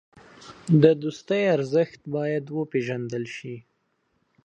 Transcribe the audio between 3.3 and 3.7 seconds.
شي.